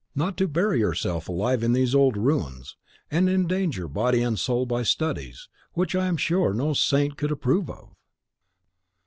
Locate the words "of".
7.69-7.93